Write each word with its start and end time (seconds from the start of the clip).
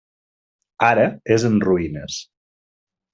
Ara 0.87 1.03
és 1.35 1.45
en 1.49 1.59
ruïnes. 1.67 2.17